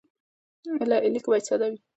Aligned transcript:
لیک 1.13 1.25
باید 1.31 1.45
ساده 1.49 1.67
وي. 1.71 1.77